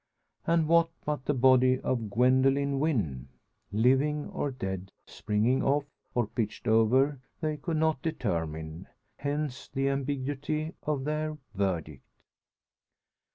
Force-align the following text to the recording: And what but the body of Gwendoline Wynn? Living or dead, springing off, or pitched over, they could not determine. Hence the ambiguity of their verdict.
And 0.47 0.67
what 0.67 0.89
but 1.05 1.25
the 1.25 1.33
body 1.35 1.79
of 1.79 2.09
Gwendoline 2.09 2.79
Wynn? 2.79 3.29
Living 3.71 4.25
or 4.31 4.49
dead, 4.49 4.91
springing 5.05 5.61
off, 5.61 5.85
or 6.15 6.25
pitched 6.25 6.67
over, 6.67 7.21
they 7.39 7.55
could 7.57 7.77
not 7.77 8.01
determine. 8.01 8.87
Hence 9.17 9.67
the 9.71 9.89
ambiguity 9.89 10.73
of 10.81 11.03
their 11.03 11.37
verdict. 11.53 12.01